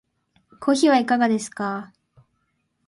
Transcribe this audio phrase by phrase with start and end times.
[0.59, 1.93] コーヒーはいかがですか？